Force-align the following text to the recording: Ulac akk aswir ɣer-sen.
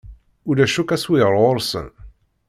Ulac 0.49 0.75
akk 0.81 0.89
aswir 0.95 1.33
ɣer-sen. 1.41 1.87